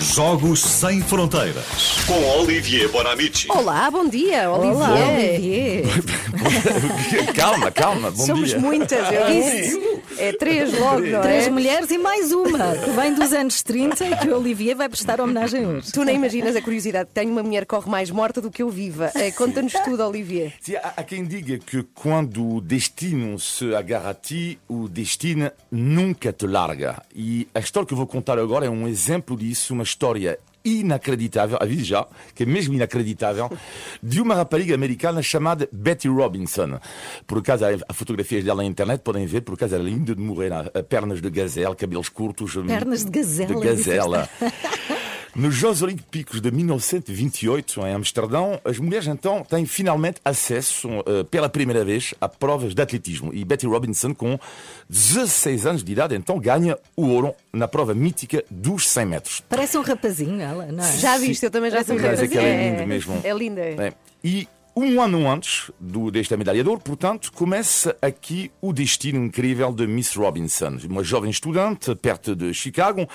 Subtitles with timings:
[0.00, 1.64] Jogos Sem Fronteiras.
[2.06, 3.46] Com Olivier Bonamici.
[3.50, 4.74] Olá, bom dia, Olivier.
[4.76, 5.84] Olá, Olivier.
[7.34, 8.58] calma, calma, bom Somos dia.
[8.58, 9.96] muitas, eu disse.
[10.18, 11.50] É três logo, não Três é?
[11.50, 15.20] mulheres e mais uma, que vem dos anos 30 e que o Olivier vai prestar
[15.20, 15.90] homenagem hoje.
[15.92, 17.08] Tu nem imaginas a curiosidade.
[17.12, 19.10] Tenho uma mulher que corre mais morta do que eu viva.
[19.14, 20.52] É, Conta-nos tudo, Olivier.
[20.60, 25.50] Sim, há, há quem diga que quando o destino se agarra a ti, o destino
[25.70, 27.02] nunca te larga.
[27.14, 31.56] E a história que eu vou contar agora é um exemplo disso, uma história inacreditável,
[31.60, 33.48] avise já, que é mesmo inacreditável,
[34.02, 36.80] de uma rapariga americana chamada Betty Robinson.
[37.24, 40.20] Por acaso, há fotografias dela na internet, podem ver, por acaso ela é linda de
[40.20, 40.50] morrer,
[40.88, 42.54] pernas de gazela, cabelos curtos.
[42.66, 44.28] Pernas de gazela, De gazela.
[45.36, 51.46] Nos Jogos Olímpicos de 1928, em Amsterdão, as mulheres então têm finalmente acesso, eh, pela
[51.46, 53.34] primeira vez, a provas de atletismo.
[53.34, 54.38] E Betty Robinson, com
[54.88, 59.42] 16 anos de idade, então ganha o ouro na prova mítica dos 100 metros.
[59.46, 60.96] Parece um rapazinho, ela, não é?
[60.96, 62.24] Já viste, eu também já fui Mas ver.
[62.24, 63.20] aquele é lindo mesmo.
[63.22, 63.60] É linda.
[63.60, 63.92] É.
[64.24, 69.72] E um ano antes do, desta medalha de ouro, portanto, começa aqui o destino incrível
[69.72, 73.08] de Miss Robinson, uma jovem estudante perto de Chicago,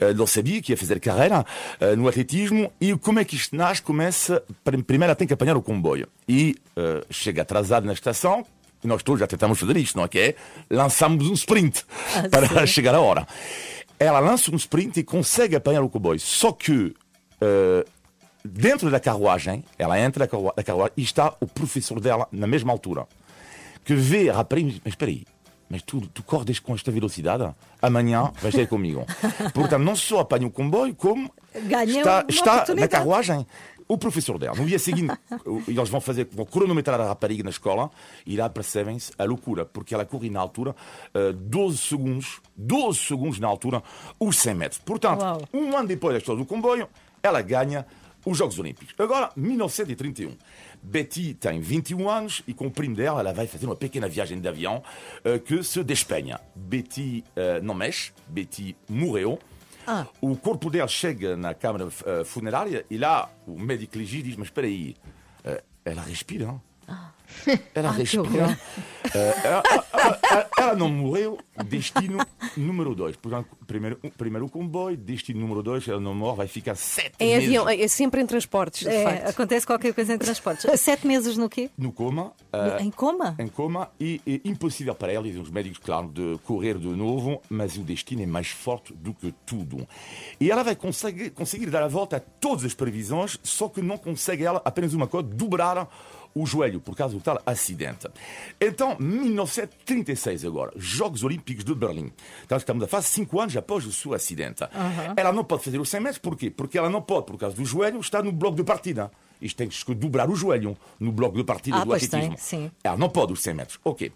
[0.00, 1.46] eh, não sabia que ia fazer carreira
[1.78, 3.80] eh, no atletismo e como é que isto nasce?
[3.82, 8.44] Começa, prim- primeiro ela tem que apanhar o comboio e eh, chega atrasado na estação,
[8.82, 10.08] e nós todos já tentamos fazer isto, não é?
[10.08, 10.34] Que é
[10.68, 11.84] lançamos um sprint
[12.30, 13.26] para chegar à hora.
[13.98, 16.94] Ela lança um sprint e consegue apanhar o comboio, só que
[17.40, 17.84] eh,
[18.56, 23.06] dentro da carruagem, ela entra na carruagem e está o professor dela na mesma altura.
[23.84, 25.24] Que vê a rapariga e diz, mas espera aí,
[25.68, 27.48] mas tu, tu corres com esta velocidade?
[27.80, 29.04] Amanhã vais ter comigo.
[29.54, 33.46] Portanto, não só apanha o comboio, como Ganha está, está na carruagem.
[33.88, 35.16] O professor dela, no dia seguinte,
[35.68, 37.88] eles vão fazer, vão cronometrar a rapariga na escola
[38.26, 40.74] e lá percebem-se a loucura, porque ela corre na altura
[41.14, 43.80] eh, 12 segundos, 12 segundos na altura,
[44.18, 44.80] os 100 metros.
[44.84, 45.42] Portanto, Uau.
[45.54, 46.88] um ano depois da história do comboio,
[47.22, 47.86] ela ganha
[48.26, 48.94] os Jogos Olímpicos.
[48.98, 50.36] Agora, 1931.
[50.82, 54.40] Betty tem 21 anos e com o primo dela, ela vai fazer uma pequena viagem
[54.40, 54.82] de avião
[55.24, 56.40] eh, que se despenha.
[56.54, 59.38] Betty eh, não mexe, Betty morreu.
[59.86, 60.06] Ah.
[60.20, 64.48] O corpo dela chega na câmara eh, funerária e lá o médico legista diz: Mas
[64.48, 64.96] espera aí,
[65.84, 66.46] ela respira.
[66.46, 66.62] não?
[67.74, 68.58] Ela Ah, respira.
[69.16, 69.62] Eh, ela,
[69.92, 71.38] ela- ela- ela não morreu.
[71.64, 72.18] Destino
[72.54, 73.16] número 2.
[73.16, 77.28] Portanto, primeiro, primeiro o comboio, destino número 2, ela não morre, vai ficar sete Em
[77.30, 79.28] meses avião, é sempre em transportes, de É, facto.
[79.30, 80.66] acontece qualquer coisa em transportes.
[80.78, 81.70] Sete meses no quê?
[81.78, 82.32] no coma.
[82.52, 83.34] eh, Em coma?
[83.38, 87.40] em coma e é impossível para ela, dizem os médicos, claro, de correr de novo,
[87.48, 89.88] mas o destino é mais forte do que tudo.
[90.38, 93.96] E ela vai conseguir, conseguir dar a volta a todas as previsões, só que não
[93.96, 95.88] consegue ela apenas uma coisa, dobrar
[96.34, 98.06] o joelho por causa do tal acidente.
[98.60, 102.12] Então, 1936 agora, Jogos Olímpicos de Berlim.
[102.44, 104.64] Então, estamos a fazer cinco anos após o seu acidente.
[105.16, 106.50] Ela não pode fazer os 100 metros, porquê?
[106.50, 109.10] Porque ela não pode, por causa do joelho, estar no bloco de partida.
[109.40, 112.36] Isto tem que dobrar o joelho no bloco de partida Ah, do tem, atletismo.
[112.38, 112.70] sim.
[112.82, 114.10] Ela não pode os 100 metros, ok.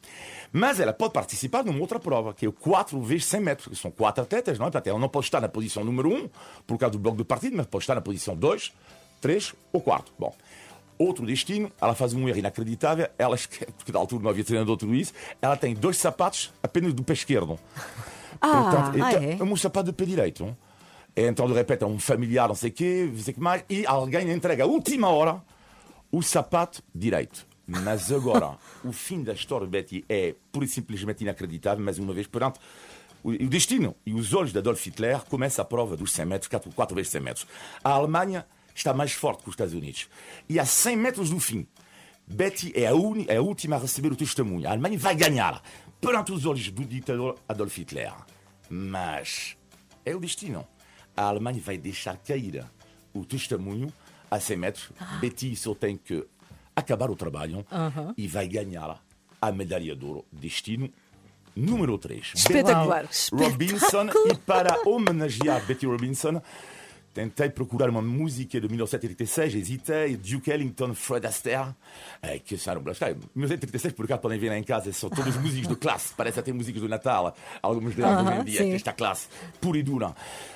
[0.50, 3.68] Mas ela pode participar numa outra prova, que é o 4 vezes 100 metros.
[3.68, 4.70] que São quatro atletas, não é?
[4.70, 6.28] Portanto, ela não pode estar na posição número 1,
[6.66, 8.72] por causa do bloco de partida, mas pode estar na posição 2,
[9.20, 10.12] 3 ou 4.
[10.18, 10.34] Bom.
[11.00, 14.76] Outro destino, ela faz um erro inacreditável, ela, esquece- porque da altura não havia treinador
[14.76, 17.58] tudo isso, ela tem dois sapatos apenas do pé esquerdo.
[18.38, 19.42] Ah, então, ah, é?
[19.42, 20.54] um sapato de pé direito.
[21.16, 23.40] E então, de repente, é um familiar, não sei o quê, não sei o que
[23.40, 25.42] mais, e alguém entrega à última hora
[26.12, 27.46] o sapato direito.
[27.66, 32.12] Mas agora, o fim da história de Betty é pura e simplesmente inacreditável, mais uma
[32.12, 32.60] vez, perante
[33.24, 36.70] o destino e os olhos de Adolf Hitler, começa a prova dos 100 metros, 4,
[36.72, 37.46] 4 vezes 100 metros.
[37.82, 38.44] A Alemanha
[38.80, 40.08] está mais forte que os Estados Unidos.
[40.48, 41.66] E a 100 metros do fim,
[42.26, 42.92] Betty é a,
[43.28, 44.66] é a última a receber o testemunho.
[44.66, 45.62] A Alemanha vai ganhar
[46.00, 48.12] perante os olhos do ditador Adolf Hitler.
[48.68, 49.56] Mas
[50.04, 50.66] é o destino.
[51.16, 52.64] A Alemanha vai deixar cair
[53.12, 53.92] o testemunho
[54.30, 54.90] a 100 metros.
[55.20, 56.24] Betty só tem que
[56.74, 57.66] acabar o trabalho
[58.16, 59.02] e vai ganhar
[59.42, 60.24] a medalha de ouro.
[60.32, 60.90] Destino
[61.54, 62.32] número 3.
[62.34, 63.08] Espetacular.
[63.32, 64.06] Robinson.
[64.30, 66.40] E para homenagear Betty Robinson,
[67.12, 71.74] tentei procurar uma música de 1936, hesitei, Duke Ellington, Fred Astaire,
[72.22, 75.36] eh, que são, lá está, 1936, por acaso podem ver lá em casa, são todas
[75.36, 78.92] músicas de classe, parece até músicas do Natal, algumas delas Aham, hoje em dia, esta
[78.92, 79.26] classe
[79.60, 80.14] pura e dura.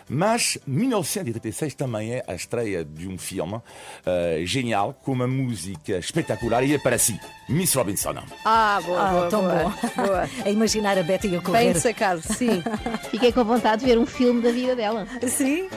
[0.08, 3.60] Mas 1936 também é a estreia de um filme
[4.06, 7.18] eh, genial, com uma música espetacular, e é para si,
[7.48, 8.14] Miss Robinson.
[8.44, 9.54] Ah, boa, Ah, boa, tão boa.
[9.64, 10.06] bom.
[10.06, 10.28] boa.
[10.44, 11.72] A imaginar a Betty a correr.
[11.72, 12.62] Bem sacado, sim.
[13.10, 15.06] Fiquei com vontade de ver um filme da vida dela.
[15.26, 15.68] Sim.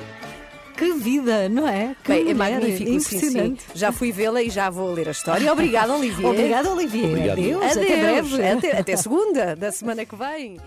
[0.78, 1.96] Que vida, não é?
[2.04, 3.16] Que Bem, é magnífico, sim, sim.
[3.18, 3.64] impressionante.
[3.74, 5.52] Já fui vê-la e já vou ler a história.
[5.52, 6.30] Obrigada, Olivier.
[6.30, 7.08] Obrigada, Olivia.
[7.08, 7.40] Obrigado.
[7.40, 7.78] Adeus, Adeus.
[7.78, 8.48] até breve.
[8.48, 10.58] Até, até segunda da semana que vem.